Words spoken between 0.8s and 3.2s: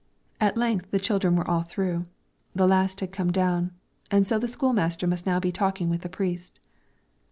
the children were all through, the last had